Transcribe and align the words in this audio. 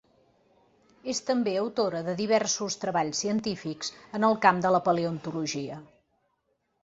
És 1.11 1.19
també 1.27 1.51
autora 1.63 1.99
de 2.07 2.15
diversos 2.21 2.77
treballs 2.85 3.21
científics 3.25 3.93
en 4.21 4.27
el 4.31 4.39
camp 4.47 4.65
de 4.67 4.71
la 4.77 4.83
paleontologia. 4.87 5.77